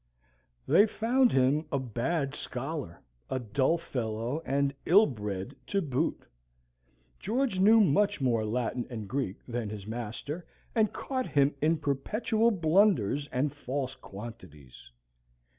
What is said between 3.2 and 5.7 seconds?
a dull fellow, and ill bred